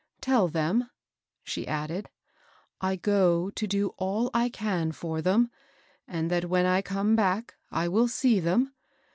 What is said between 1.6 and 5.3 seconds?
added, "I go to do all I can for